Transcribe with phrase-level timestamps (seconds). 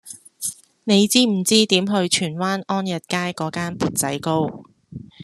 [0.83, 4.63] 你知唔知點去荃灣安逸街嗰間缽仔糕